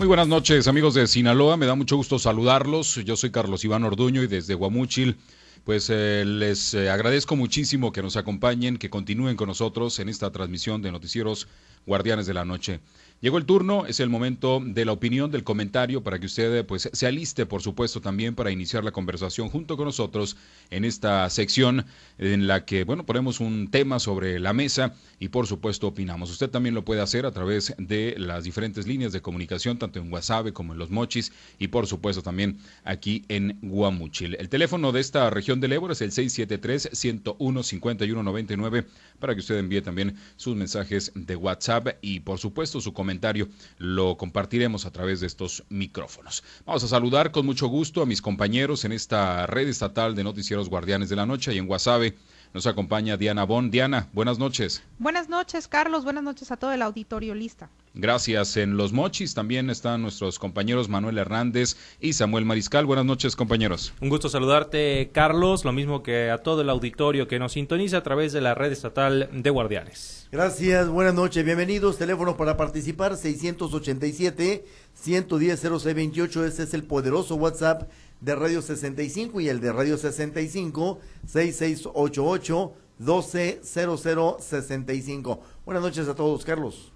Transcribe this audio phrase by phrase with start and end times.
[0.00, 1.58] Muy buenas noches, amigos de Sinaloa.
[1.58, 2.94] Me da mucho gusto saludarlos.
[3.04, 5.18] Yo soy Carlos Iván Orduño y desde Guamúchil,
[5.62, 10.32] pues eh, les eh, agradezco muchísimo que nos acompañen, que continúen con nosotros en esta
[10.32, 11.48] transmisión de noticieros
[11.86, 12.80] Guardianes de la Noche.
[13.20, 16.88] Llegó el turno, es el momento de la opinión, del comentario, para que usted pues,
[16.90, 20.38] se aliste, por supuesto, también para iniciar la conversación junto con nosotros
[20.70, 21.84] en esta sección
[22.16, 26.30] en la que, bueno, ponemos un tema sobre la mesa y, por supuesto, opinamos.
[26.30, 30.10] Usted también lo puede hacer a través de las diferentes líneas de comunicación, tanto en
[30.10, 34.36] WhatsApp como en Los Mochis y, por supuesto, también aquí en Guamuchil.
[34.36, 38.86] El teléfono de esta región del Ébora es el 673-101-5199
[39.18, 41.69] para que usted envíe también sus mensajes de WhatsApp
[42.02, 43.48] y, por supuesto, su comentario
[43.78, 46.42] lo compartiremos a través de estos micrófonos.
[46.66, 50.68] Vamos a saludar con mucho gusto a mis compañeros en esta red estatal de noticieros
[50.68, 52.16] Guardianes de la Noche y en Guasave.
[52.52, 53.70] Nos acompaña Diana Bon.
[53.70, 54.82] Diana, buenas noches.
[54.98, 56.02] Buenas noches, Carlos.
[56.02, 57.70] Buenas noches a todo el auditorio lista.
[57.94, 58.56] Gracias.
[58.56, 62.86] En Los Mochis también están nuestros compañeros Manuel Hernández y Samuel Mariscal.
[62.86, 63.92] Buenas noches, compañeros.
[64.00, 68.02] Un gusto saludarte, Carlos, lo mismo que a todo el auditorio que nos sintoniza a
[68.02, 70.28] través de la red estatal de Guardianes.
[70.30, 71.98] Gracias, buenas noches, bienvenidos.
[71.98, 76.44] Teléfono para participar 687 110 0628.
[76.44, 85.40] Ese es el poderoso WhatsApp de Radio 65 y el de Radio 65 6688 120065.
[85.64, 86.92] Buenas noches a todos, Carlos.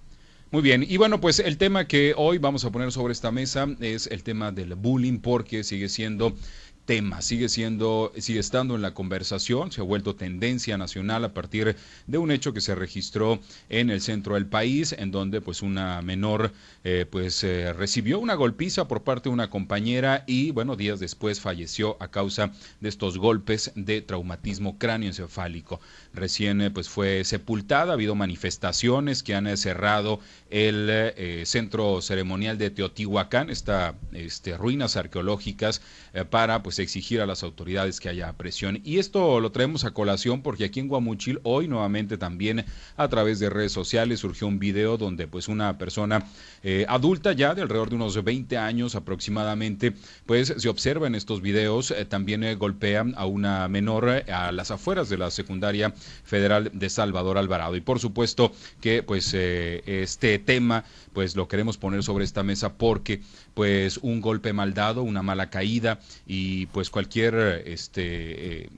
[0.55, 3.66] Muy bien, y bueno, pues el tema que hoy vamos a poner sobre esta mesa
[3.80, 6.36] es el tema del bullying porque sigue siendo
[6.84, 11.77] tema, sigue siendo, sigue estando en la conversación, se ha vuelto tendencia nacional a partir
[12.06, 13.40] de un hecho que se registró
[13.70, 16.52] en el centro del país, en donde pues una menor
[16.84, 21.40] eh, pues eh, recibió una golpiza por parte de una compañera y bueno, días después
[21.40, 25.80] falleció a causa de estos golpes de traumatismo cráneoencefálico.
[26.12, 32.70] Recién eh, pues fue sepultada, ha habido manifestaciones que han cerrado el centro ceremonial de
[32.70, 35.82] Teotihuacán, esta este, ruinas arqueológicas
[36.31, 38.81] para pues exigir a las autoridades que haya presión.
[38.84, 42.64] Y esto lo traemos a colación porque aquí en Guamuchil hoy nuevamente también
[42.97, 46.27] a través de redes sociales surgió un video donde pues una persona
[46.63, 49.95] eh, adulta ya de alrededor de unos 20 años aproximadamente
[50.27, 54.70] pues se observa en estos videos eh, también eh, golpea a una menor a las
[54.70, 60.85] afueras de la secundaria federal de Salvador Alvarado y por supuesto que pues este tema
[61.13, 63.20] pues lo queremos poner sobre esta mesa porque
[63.55, 68.70] pues un golpe mal dado, una mala caída y pues cualquier este eh,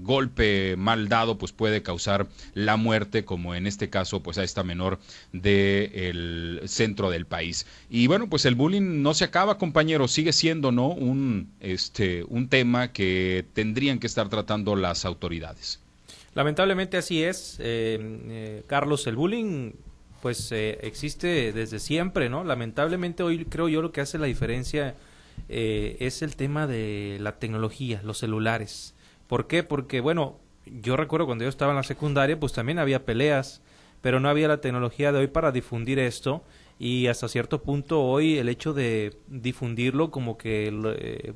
[0.00, 4.62] golpe mal dado pues puede causar la muerte como en este caso pues a esta
[4.64, 4.98] menor
[5.32, 7.66] del centro del país.
[7.90, 12.48] Y bueno pues el bullying no se acaba compañeros sigue siendo no un este un
[12.48, 15.80] tema que tendrían que estar tratando las autoridades.
[16.34, 19.72] Lamentablemente así es eh, eh, Carlos el bullying
[20.20, 22.44] pues eh, existe desde siempre, ¿no?
[22.44, 24.94] Lamentablemente hoy creo yo lo que hace la diferencia
[25.48, 28.94] eh, es el tema de la tecnología, los celulares.
[29.26, 29.62] ¿Por qué?
[29.62, 33.62] Porque, bueno, yo recuerdo cuando yo estaba en la secundaria, pues también había peleas,
[34.00, 36.42] pero no había la tecnología de hoy para difundir esto
[36.78, 41.32] y hasta cierto punto hoy el hecho de difundirlo como que eh,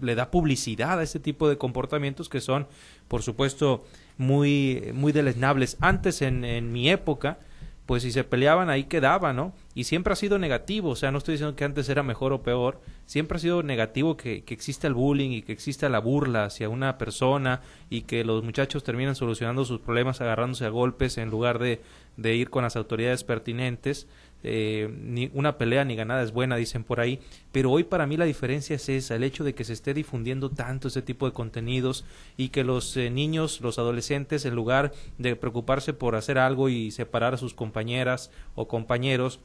[0.00, 2.66] le da publicidad a este tipo de comportamientos que son,
[3.08, 3.84] por supuesto,
[4.18, 5.76] muy, muy deleznables.
[5.80, 7.38] Antes, en, en mi época,
[7.86, 9.52] pues si se peleaban ahí quedaba, ¿no?
[9.74, 12.42] Y siempre ha sido negativo, o sea, no estoy diciendo que antes era mejor o
[12.42, 16.44] peor, siempre ha sido negativo que, que exista el bullying y que exista la burla
[16.44, 17.60] hacia una persona
[17.90, 21.80] y que los muchachos terminan solucionando sus problemas agarrándose a golpes en lugar de,
[22.16, 24.06] de ir con las autoridades pertinentes.
[24.44, 27.20] Eh, ni una pelea ni ganada es buena, dicen por ahí,
[27.52, 30.50] pero hoy para mí la diferencia es esa, el hecho de que se esté difundiendo
[30.50, 32.04] tanto ese tipo de contenidos
[32.36, 36.90] y que los eh, niños, los adolescentes, en lugar de preocuparse por hacer algo y
[36.90, 39.40] separar a sus compañeras o compañeros,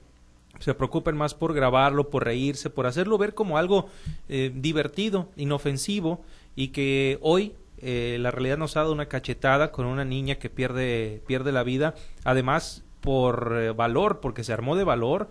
[0.59, 3.89] se preocupen más por grabarlo, por reírse, por hacerlo ver como algo
[4.27, 6.23] eh, divertido, inofensivo
[6.55, 11.21] y que hoy la realidad nos ha dado una cachetada con una niña que pierde,
[11.27, 11.93] pierde la vida.
[12.23, 15.29] Además, por eh, valor, porque se armó de valor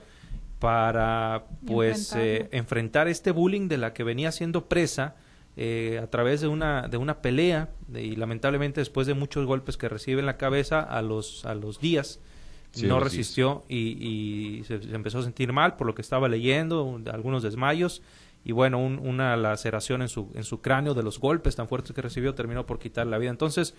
[0.59, 5.17] para pues eh, enfrentar este bullying de la que venía siendo presa
[5.57, 9.89] eh, a través de una de una pelea y lamentablemente después de muchos golpes que
[9.89, 12.21] recibe en la cabeza a los a los días
[12.83, 18.03] no resistió y, se, empezó a sentir mal por lo que estaba leyendo algunos desmayos
[18.45, 22.03] y bueno una laceración en su en su cráneo de los golpes tan fuertes que
[22.03, 23.31] recibió terminó por quitar la vida.
[23.31, 23.75] Entonces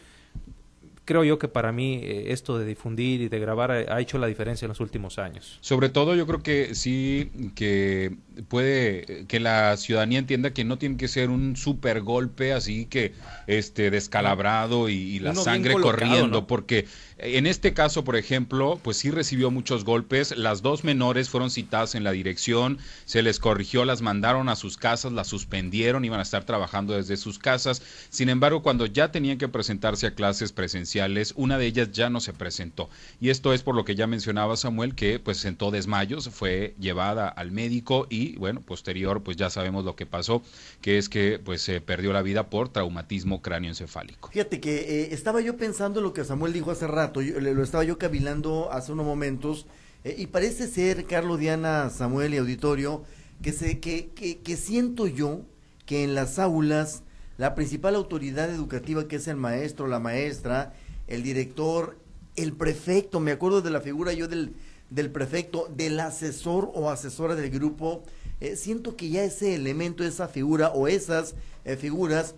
[1.07, 4.17] creo yo que para mí eh, esto de difundir y de grabar ha, ha, hecho
[4.17, 5.57] la diferencia en los últimos años.
[5.61, 8.15] Sobre todo yo creo que sí que
[8.49, 13.13] puede que la ciudadanía entienda que no tiene que ser un super golpe así que
[13.47, 16.47] este descalabrado y, y la Uno sangre corriendo ¿no?
[16.47, 16.85] porque
[17.17, 21.95] en este caso por ejemplo pues sí recibió muchos golpes las dos menores fueron citadas
[21.95, 26.23] en la dirección se les corrigió las mandaron a sus casas las suspendieron iban a
[26.23, 30.96] estar trabajando desde sus casas sin embargo cuando ya tenían que presentarse a clases presenciales
[31.35, 32.89] una de ellas ya no se presentó.
[33.19, 37.27] Y esto es por lo que ya mencionaba Samuel que pues sentó desmayos fue llevada
[37.27, 40.41] al médico y bueno posterior pues ya sabemos lo que pasó
[40.81, 45.41] que es que pues se perdió la vida por traumatismo cráneoencefálico Fíjate que eh, estaba
[45.41, 49.05] yo pensando lo que Samuel dijo hace rato, yo- lo estaba yo cavilando hace unos
[49.05, 49.65] momentos,
[50.03, 53.03] eh, y parece ser, Carlos, Diana, Samuel y Auditorio,
[53.41, 55.41] que, se, que, que, que siento yo
[55.85, 57.03] que en las aulas
[57.37, 60.73] la principal autoridad educativa, que es el maestro, la maestra,
[61.07, 61.97] el director,
[62.35, 64.53] el prefecto, me acuerdo de la figura yo del,
[64.89, 68.03] del prefecto, del asesor o asesora del grupo,
[68.39, 72.35] eh, siento que ya ese elemento, esa figura o esas eh, figuras,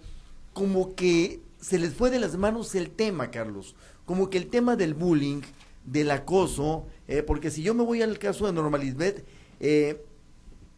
[0.54, 3.76] como que se les fue de las manos el tema, Carlos.
[4.06, 5.42] Como que el tema del bullying,
[5.86, 9.26] del acoso, eh, porque si yo me voy al caso de Norma Lisbeth,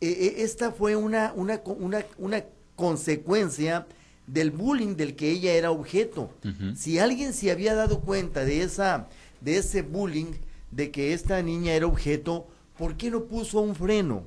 [0.02, 2.44] esta fue una, una, una, una
[2.76, 3.86] consecuencia
[4.28, 6.32] del bullying del que ella era objeto.
[6.76, 9.08] Si alguien se había dado cuenta de esa,
[9.42, 10.34] de ese bullying,
[10.72, 12.48] de que esta niña era objeto,
[12.78, 14.24] ¿por qué no puso un freno?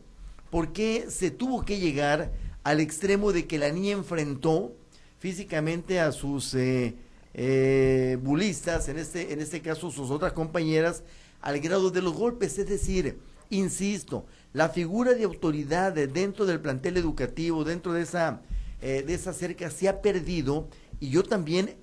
[0.50, 2.32] ¿Por qué se tuvo que llegar
[2.64, 4.72] al extremo de que la niña enfrentó
[5.18, 6.94] físicamente a sus eh,
[7.32, 11.02] eh, bulistas, en este, en este caso sus otras compañeras,
[11.40, 12.58] al grado de los golpes?
[12.58, 13.18] Es decir,
[13.50, 18.40] insisto, la figura de autoridad de- dentro del plantel educativo, dentro de esa,
[18.80, 20.68] eh, de esa cerca, se ha perdido
[21.00, 21.76] y yo también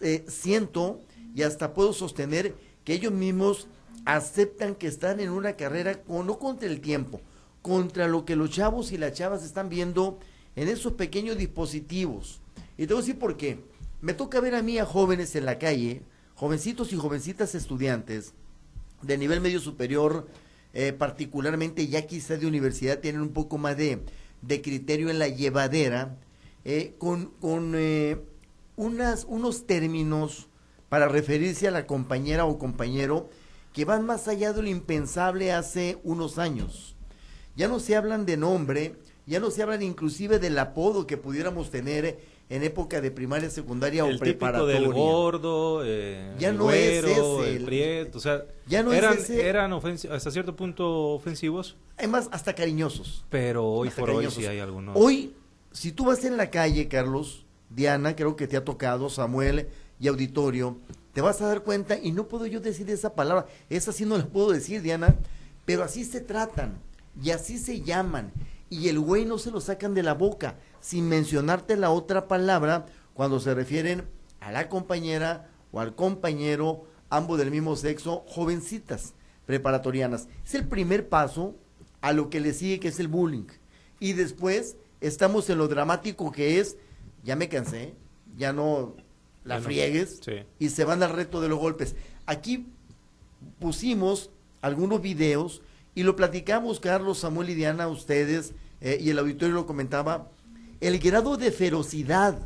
[0.00, 1.02] eh, siento
[1.34, 2.54] y hasta puedo sostener
[2.84, 3.66] que ellos mismos
[4.04, 7.20] aceptan que están en una carrera con, no contra el tiempo,
[7.62, 10.18] contra lo que los chavos y las chavas están viendo
[10.56, 12.40] en esos pequeños dispositivos.
[12.76, 13.58] Y te voy a decir por qué.
[14.00, 16.02] Me toca ver a mí a jóvenes en la calle,
[16.34, 18.34] jovencitos y jovencitas estudiantes
[19.02, 20.28] de nivel medio superior,
[20.72, 24.00] eh, particularmente ya quizá de universidad, tienen un poco más de,
[24.42, 26.16] de criterio en la llevadera,
[26.64, 28.18] eh, con, con eh,
[28.76, 30.48] unas, unos términos
[30.88, 33.28] para referirse a la compañera o compañero
[33.72, 36.96] que van más allá de lo impensable hace unos años.
[37.56, 38.96] Ya no se hablan de nombre,
[39.26, 42.18] ya no se hablan inclusive del apodo que pudiéramos tener
[42.50, 44.78] en época de primaria, secundaria o el preparatoria.
[44.80, 48.98] del gordo, eh, Ya el no es ese, el prieto, o sea, Ya no es
[48.98, 53.24] eran, ese- eran ofensi- hasta cierto punto ofensivos, Además, hasta cariñosos.
[53.30, 54.42] pero hoy Hasta por hoy cariñosos.
[54.42, 54.94] sí hay algunos.
[54.96, 55.34] Hoy,
[55.74, 59.68] si tú vas en la calle, Carlos, Diana, creo que te ha tocado, Samuel
[59.98, 60.78] y auditorio,
[61.12, 64.16] te vas a dar cuenta, y no puedo yo decir esa palabra, esa sí no
[64.16, 65.16] la puedo decir, Diana,
[65.64, 66.78] pero así se tratan,
[67.20, 68.32] y así se llaman,
[68.70, 72.86] y el güey no se lo sacan de la boca, sin mencionarte la otra palabra,
[73.12, 74.04] cuando se refieren
[74.40, 79.14] a la compañera o al compañero, ambos del mismo sexo, jovencitas
[79.46, 80.28] preparatorianas.
[80.44, 81.56] Es el primer paso
[82.00, 83.46] a lo que le sigue, que es el bullying.
[84.00, 84.76] Y después
[85.06, 86.76] estamos en lo dramático que es,
[87.24, 87.94] ya me cansé,
[88.36, 88.94] ya no
[89.44, 90.32] la Ya no, friegues, sí.
[90.58, 91.94] y se van al reto de los golpes.
[92.26, 92.66] Aquí
[93.58, 94.30] pusimos
[94.62, 95.62] algunos videos
[95.94, 100.28] y lo platicamos, Carlos, Samuel y Diana, ustedes, eh, y el auditorio lo comentaba,
[100.80, 102.38] el grado de ferocidad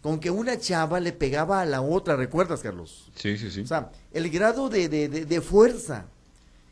[0.00, 3.10] con que una chava le pegaba a la otra, ¿recuerdas, Carlos?
[3.14, 6.06] sí sí sí O sea, el grado de, de- de- de fuerza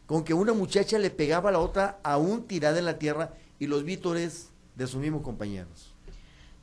[0.06, 3.66] con que una muchacha le pegaba a la otra aún tirada en la tierra y
[3.66, 5.92] los vítores de sus mismos compañeros.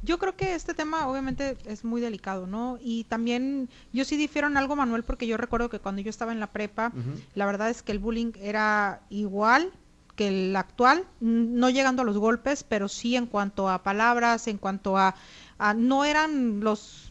[0.05, 2.77] Yo creo que este tema obviamente es muy delicado, ¿no?
[2.81, 6.33] Y también yo sí difiero en algo, Manuel, porque yo recuerdo que cuando yo estaba
[6.33, 6.91] en la prepa,
[7.35, 9.71] la verdad es que el bullying era igual
[10.17, 14.57] que el actual, no llegando a los golpes, pero sí en cuanto a palabras, en
[14.57, 15.15] cuanto a,
[15.57, 17.09] a- no eran los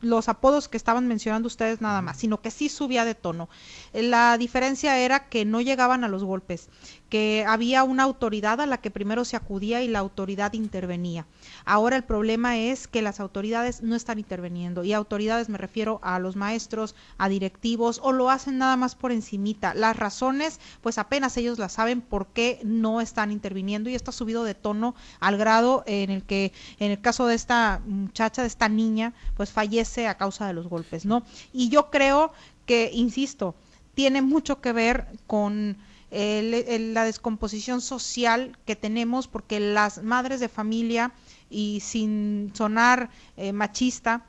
[0.00, 3.50] los apodos que estaban mencionando ustedes nada más, sino que sí subía de tono.
[3.92, 6.70] La diferencia era que no llegaban a los golpes,
[7.08, 11.26] que había una autoridad a la que primero se acudía y la autoridad intervenía.
[11.64, 16.18] Ahora el problema es que las autoridades no están interviniendo y autoridades me refiero a
[16.18, 19.74] los maestros, a directivos o lo hacen nada más por encimita.
[19.74, 24.14] Las razones pues apenas ellos las saben por qué no están interviniendo y esto ha
[24.14, 28.48] subido de tono al grado en el que en el caso de esta muchacha, de
[28.48, 31.22] esta niña, pues fallece a causa de los golpes, ¿no?
[31.52, 32.32] Y yo creo
[32.66, 33.54] que, insisto,
[33.94, 35.78] tiene mucho que ver con
[36.10, 41.12] el- la descomposición social que tenemos porque las madres de familia
[41.50, 44.26] y sin sonar eh, machista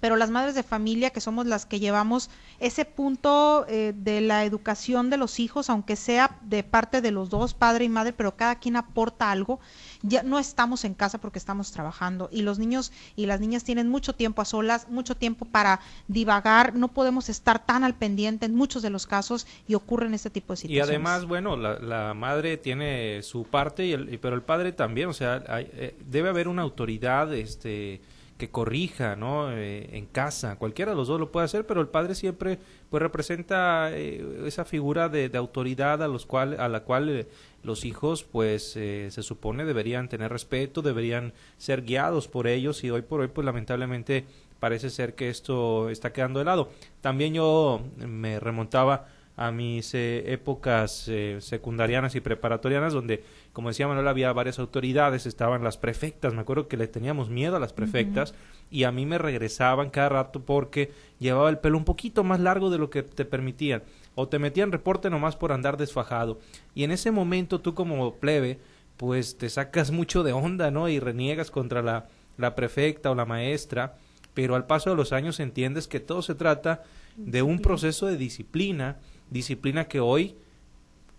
[0.00, 4.44] pero las madres de familia que somos las que llevamos ese punto eh, de la
[4.44, 8.36] educación de los hijos, aunque sea de parte de los dos, padre y madre, pero
[8.36, 9.60] cada quien aporta algo,
[10.02, 13.88] ya no estamos en casa porque estamos trabajando y los niños y las niñas tienen
[13.88, 18.54] mucho tiempo a solas, mucho tiempo para divagar, no podemos estar tan al pendiente en
[18.54, 20.88] muchos de los casos y ocurren este tipo de situaciones.
[20.88, 25.12] Y además, bueno, la, madre tiene su parte, y el, pero el padre también, o
[25.12, 28.00] sea, eh, debe haber una autoridad, este
[28.36, 29.50] que corrija, ¿no?
[29.52, 32.58] Eh, en casa, cualquiera de los dos lo puede hacer, pero el padre siempre
[32.90, 37.28] pues representa eh, esa figura de, autoridad a los cual, a la cual eh,
[37.62, 43.02] los hijos pues se supone deberían tener respeto, deberían ser guiados por ellos y hoy
[43.02, 44.24] por hoy pues lamentablemente
[44.60, 46.70] parece ser que esto está quedando de lado.
[47.00, 53.22] También yo me remontaba a mis épocas secundarianas y preparatorianas donde
[53.56, 57.56] como decía Manuel, había varias autoridades, estaban las prefectas, me acuerdo que le teníamos miedo
[57.56, 58.34] a las prefectas
[58.70, 62.68] y a mí me regresaban cada rato porque llevaba el pelo un poquito más largo
[62.68, 63.82] de lo que te permitían.
[64.14, 66.38] O te metían reporte nomás por andar desfajado.
[66.74, 68.58] Y en ese momento tú como plebe
[68.98, 70.90] pues te sacas mucho de onda, ¿no?
[70.90, 73.96] Y reniegas contra la, la prefecta o la maestra,
[74.34, 76.82] pero al paso de los años entiendes que todo se trata
[77.16, 78.98] de un proceso de disciplina,
[79.30, 80.36] disciplina que hoy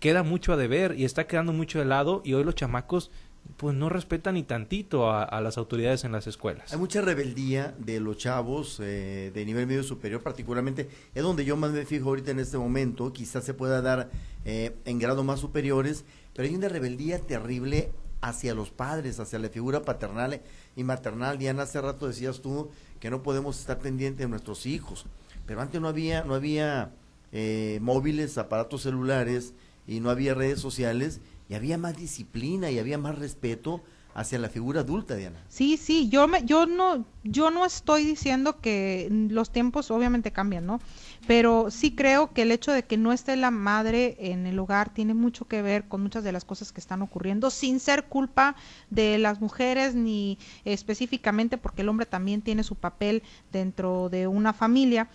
[0.00, 3.10] queda mucho a deber y está quedando mucho de lado y hoy los chamacos
[3.56, 6.72] pues no respetan ni tantito a, las autoridades en las escuelas.
[6.72, 11.56] Hay mucha rebeldía de los chavos eh, de nivel medio superior, particularmente es donde yo
[11.56, 14.10] más me fijo ahorita en este momento, quizás se pueda dar
[14.44, 19.48] eh, en grados más superiores, pero hay una rebeldía terrible hacia los padres, hacia la
[19.48, 20.40] figura paternal
[20.76, 21.38] y maternal.
[21.38, 25.06] Diana, hace rato decías tú que no podemos estar pendientes de nuestros hijos,
[25.46, 26.92] pero antes no había, no había
[27.32, 29.54] eh, móviles, aparatos celulares,
[29.86, 33.82] y no había redes sociales y había más disciplina y había más respeto
[34.14, 35.38] hacia la figura adulta, Diana.
[35.48, 40.66] Sí, sí, yo me, yo no, yo no estoy diciendo que los tiempos obviamente cambian,
[40.66, 40.80] ¿no?
[41.28, 44.92] Pero sí creo que el hecho de que no esté la madre en el hogar
[44.92, 48.56] tiene mucho que ver con muchas de las cosas que están ocurriendo, sin ser culpa
[48.90, 54.52] de las mujeres ni específicamente porque el hombre también tiene su papel dentro de una
[54.52, 55.08] familia,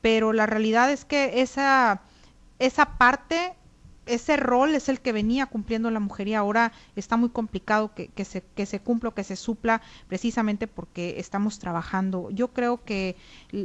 [0.00, 2.02] pero la realidad es que esa
[2.58, 3.54] esa parte
[4.08, 8.08] ese rol es el que venía cumpliendo la mujer y ahora está muy complicado que,
[8.08, 12.30] que, se, que se cumpla que se supla precisamente porque estamos trabajando.
[12.30, 13.16] Yo creo que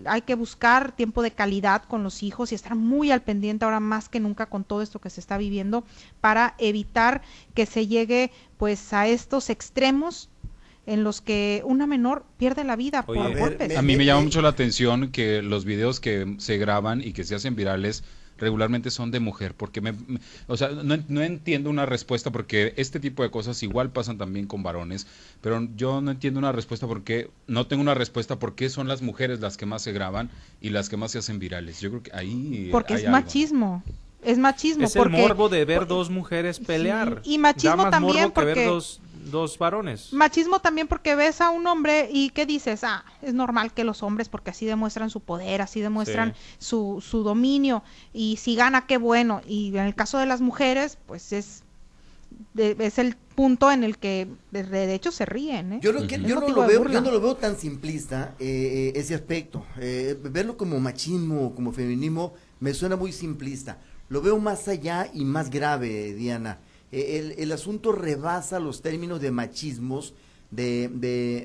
[0.06, 3.80] hay que buscar tiempo de calidad con los hijos y estar muy al pendiente ahora
[3.80, 5.86] más que nunca con todo esto que se está viviendo
[6.22, 7.22] para evitar
[7.54, 10.30] que se llegue pues a estos extremos
[10.86, 13.78] en los que una menor pierde la vida por golpes.
[13.78, 17.24] A mí me llama mucho la atención que los videos que se graban y que
[17.24, 18.04] se hacen virales
[18.38, 19.94] regularmente son de mujer, porque me,
[20.48, 24.64] o sea, no, entiendo una respuesta porque este tipo de cosas igual pasan también con
[24.64, 25.08] varones,
[25.42, 29.02] pero yo no entiendo una respuesta porque no tengo una respuesta por qué son las
[29.02, 30.30] mujeres las que más se graban
[30.62, 31.80] y las que más se hacen virales.
[31.80, 33.84] Yo creo que ahí porque es machismo.
[34.22, 34.86] Es machismo.
[34.86, 37.22] Es el morbo de ver dos mujeres pelear.
[37.26, 39.02] Y machismo también porque dos
[39.58, 40.14] varones.
[40.14, 42.84] Machismo también porque ves a un hombre y ¿qué dices?
[42.84, 47.24] Ah, es normal que los hombres, porque así demuestran su poder, así demuestran su, su
[47.24, 49.42] dominio, y si gana, qué bueno.
[49.48, 51.64] Y en el caso de las mujeres, pues es,
[52.58, 55.74] es el punto en el que de, hecho se ríen.
[55.74, 55.80] ¿eh?
[55.82, 59.66] Yo, yo, no lo veo, yo no lo veo tan simplista eh, eh, ese aspecto.
[59.80, 63.80] Eh, verlo como machismo, como feminismo, me suena muy simplista.
[64.10, 66.60] Lo veo más allá y más grave, Diana.
[66.96, 70.14] Eh, el, asunto rebasa los términos de machismos,
[70.52, 70.88] de,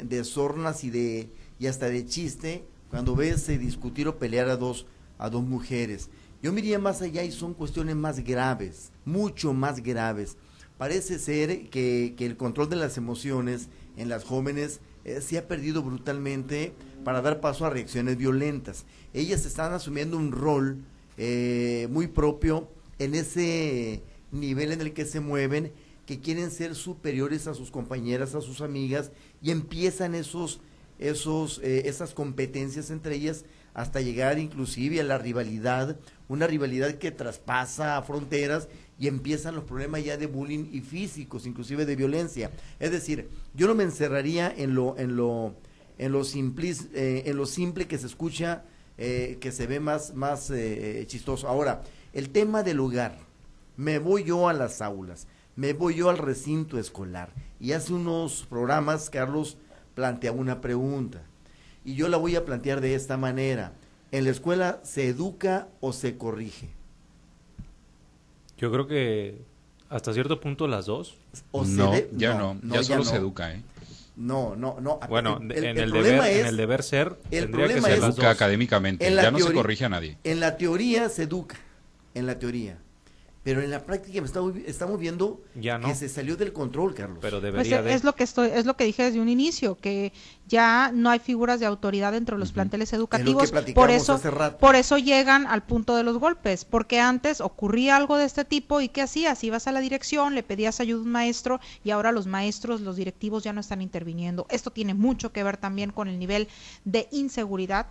[0.07, 4.85] de, sornas y, de, y hasta de chiste cuando ves discutir o pelear a dos,
[5.17, 6.11] a dos mujeres.
[6.43, 10.37] Yo me iría más allá y son cuestiones más graves, mucho más graves.
[10.77, 15.49] Parece ser que, que el control de las emociones en las jóvenes eh, se ha
[15.49, 16.75] perdido brutalmente
[17.05, 18.85] para dar paso a reacciones violentas.
[19.15, 20.85] Ellas están asumiendo un rol
[21.17, 25.73] eh, muy propio en ese nivel en el que se mueven,
[26.07, 30.61] que quieren ser superiores a sus compañeras, a sus amigas, y empiezan esos,
[30.99, 33.45] esos, eh, esas competencias entre ellas
[33.75, 38.69] hasta llegar inclusive a la rivalidad, una rivalidad que traspasa fronteras
[38.99, 42.51] y empiezan los problemas ya de bullying y físicos, inclusive de violencia.
[42.81, 45.55] Es decir, yo no me encerraría en lo, en lo,
[45.99, 48.65] en lo, eh, en lo simple que se escucha,
[48.97, 50.51] eh, que se ve más, más
[51.07, 51.47] chistoso.
[51.47, 53.28] Ahora, el tema del lugar
[53.79, 57.31] me voy yo a las aulas, me voy yo al recinto escolar.
[57.61, 59.57] Y hace unos programas, Carlos
[59.95, 61.23] plantea una pregunta.
[61.85, 63.73] Y yo la voy a plantear de esta manera.
[64.13, 66.69] ¿En la escuela se educa o se corrige?
[68.59, 69.41] Yo creo que
[69.89, 71.17] hasta cierto punto las dos.
[71.53, 73.63] ¿O no, ya no, ya solo se educa, ¿eh?
[74.17, 74.99] No, no, no.
[75.09, 77.97] Bueno, El- en, el deber, es- en el deber ser el tendría que problema ser
[77.97, 78.37] es- las Educa dos.
[78.37, 80.19] académicamente, ya no se corrige a nadie.
[80.25, 81.57] En la teoría se educa,
[82.15, 82.79] en la teoría.
[83.49, 85.89] Pero en la práctica estamos, estamos viendo Ya no.
[85.89, 87.17] que se salió del control, Carlos.
[87.23, 87.95] Pero Pues debería eh, de.
[87.95, 90.13] es lo que estoy, es lo que dije desde un inicio, que
[90.47, 94.31] ya no hay figuras de autoridad dentro de los planteles educativos, por platicamos eso, hace
[94.31, 94.59] rato.
[94.59, 98.83] por eso llegan al punto de los golpes, porque antes ocurría algo de este tipo
[98.83, 102.13] y qué hacías, ibas a la dirección, le pedías ayuda a un maestro y ahora
[102.13, 104.47] los maestros, los directivos ya no están interviniendo.
[104.51, 106.49] Esto tiene mucho que ver también con el nivel
[106.85, 107.87] de inseguridad,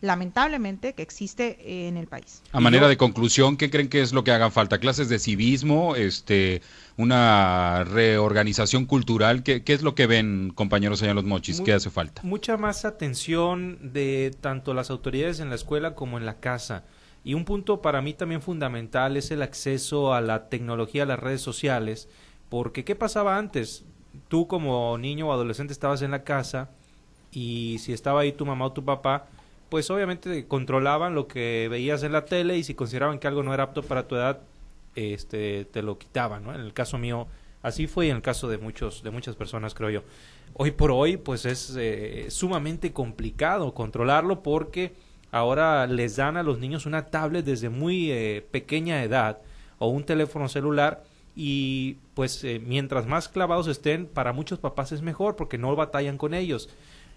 [0.00, 2.42] lamentablemente, que existe en el país.
[2.52, 4.78] A manera de conclusión, ¿qué creen que es lo que hagan falta?
[4.78, 5.96] ¿Clases de civismo?
[5.96, 6.62] este
[6.96, 9.42] ¿Una reorganización cultural?
[9.42, 11.60] ¿Qué, qué es lo que ven, compañeros allá en los mochis?
[11.60, 12.22] ¿Qué hace falta?
[12.24, 16.84] Mucha más atención de tanto las autoridades en la escuela como en la casa.
[17.22, 21.18] Y un punto para mí también fundamental es el acceso a la tecnología, a las
[21.18, 22.08] redes sociales,
[22.48, 23.84] porque ¿qué pasaba antes?
[24.28, 26.70] Tú como niño o adolescente estabas en la casa
[27.30, 29.26] y si estaba ahí tu mamá o tu papá,
[29.70, 33.54] pues obviamente controlaban lo que veías en la tele y si consideraban que algo no
[33.54, 34.40] era apto para tu edad,
[34.94, 36.54] este te lo quitaban, ¿no?
[36.54, 37.28] En el caso mío
[37.62, 40.02] así fue y en el caso de muchos de muchas personas creo yo.
[40.54, 44.92] Hoy por hoy pues es eh, sumamente complicado controlarlo porque
[45.30, 49.38] ahora les dan a los niños una tablet desde muy eh, pequeña edad
[49.78, 51.04] o un teléfono celular
[51.36, 56.18] y pues eh, mientras más clavados estén para muchos papás es mejor porque no batallan
[56.18, 56.68] con ellos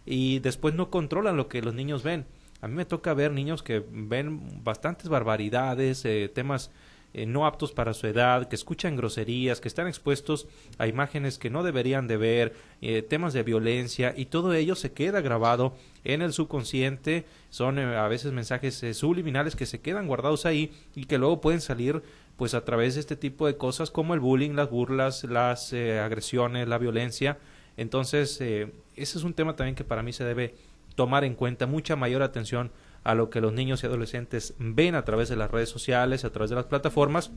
[0.05, 2.25] y después no controlan lo que los niños ven.
[2.63, 6.71] A mí me toca ver niños que ven bastantes barbaridades, eh, temas
[7.13, 11.49] eh, no aptos para su edad, que escuchan groserías, que están expuestos a imágenes que
[11.49, 16.21] no deberían de ver, eh, temas de violencia y todo ello se queda grabado en
[16.21, 17.25] el subconsciente.
[17.49, 21.41] Son eh, a veces mensajes eh, subliminales que se quedan guardados ahí y que luego
[21.41, 22.01] pueden salir
[22.37, 25.99] pues a través de este tipo de cosas como el bullying, las burlas, las eh,
[25.99, 27.37] agresiones, la violencia.
[27.77, 30.55] Entonces, eh, ese es un tema también que para mí se debe
[30.95, 32.71] tomar en cuenta mucha mayor atención
[33.03, 36.31] a lo que los niños y adolescentes ven a través de las redes sociales, a
[36.31, 37.31] través de las plataformas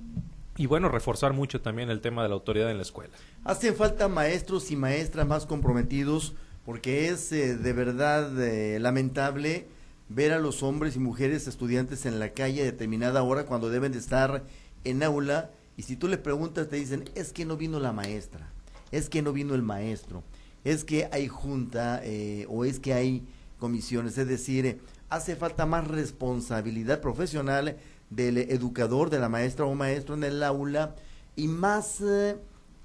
[0.56, 3.12] y bueno, reforzar mucho también el tema de la autoridad en la escuela.
[3.44, 6.34] Hacen falta maestros y maestras más comprometidos
[6.64, 9.68] porque es eh, de verdad eh, lamentable
[10.08, 13.92] ver a los hombres y mujeres estudiantes en la calle a determinada hora cuando deben
[13.92, 14.44] de estar
[14.84, 18.50] en aula y si tú le preguntas te dicen es que no vino la maestra,
[18.92, 20.22] es que no vino el maestro,
[20.64, 23.26] es que hay junta eh, o es que hay
[23.58, 27.76] comisiones, es decir, hace falta más responsabilidad profesional
[28.10, 30.94] del educador, de la maestra o maestro en el aula
[31.34, 32.36] y más eh,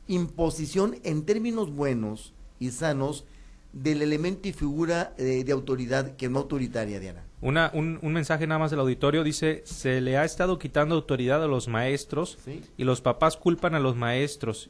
[0.07, 3.25] imposición en términos buenos y sanos
[3.73, 7.23] del elemento y figura eh, de autoridad que no autoritaria, Diana.
[7.41, 11.43] Una, un, un mensaje nada más del auditorio dice, se le ha estado quitando autoridad
[11.43, 12.62] a los maestros ¿Sí?
[12.77, 14.69] y los papás culpan a los maestros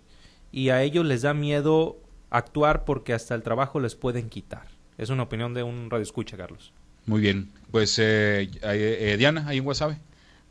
[0.52, 1.98] y a ellos les da miedo
[2.30, 4.68] actuar porque hasta el trabajo les pueden quitar.
[5.02, 6.74] Es una opinión de un radio escucha, Carlos.
[7.08, 7.52] Muy bien.
[7.72, 9.98] Pues, eh, eh, Diana, ahí en Guasave.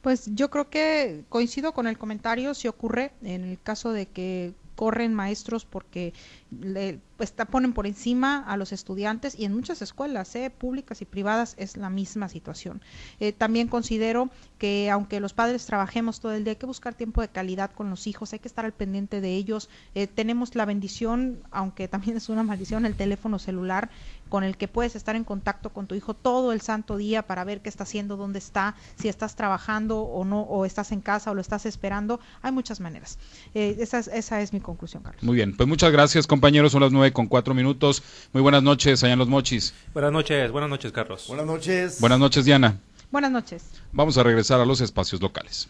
[0.03, 4.53] Pues yo creo que coincido con el comentario, si ocurre en el caso de que
[4.75, 6.15] corren maestros porque
[6.61, 11.03] le, pues, ta- ponen por encima a los estudiantes y en muchas escuelas, eh, públicas
[11.03, 12.81] y privadas, es la misma situación.
[13.21, 17.21] Eh, también considero que aunque los padres trabajemos todo el día, hay que buscar tiempo
[17.21, 19.69] de calidad con los hijos, hay que estar al pendiente de ellos.
[19.95, 23.91] Eh, tenemos la bendición, aunque también es una maldición, el teléfono celular
[24.31, 27.43] con el que puedes estar en contacto con tu hijo todo el santo día para
[27.45, 31.33] ver qué está haciendo, dónde está, si estás trabajando o no, o estás en casa
[31.33, 32.21] o lo estás esperando.
[32.41, 33.19] Hay muchas maneras.
[33.55, 35.23] Eh, esa, es, esa es mi conclusión, Carlos.
[35.25, 35.57] Muy bien.
[35.57, 36.71] Pues muchas gracias, compañeros.
[36.73, 38.03] Son las nueve con cuatro minutos.
[38.33, 39.73] Muy buenas noches allá en los mochis.
[39.95, 41.25] Buenas noches, buenas noches, Carlos.
[41.29, 42.01] Buenas noches.
[42.01, 42.79] Buenas noches, Diana.
[43.11, 43.65] Buenas noches.
[43.93, 45.69] Vamos a regresar a los espacios locales.